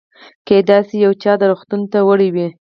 [0.47, 2.47] کېدای شوه چې یو چا دې روغتون ته وړی وي.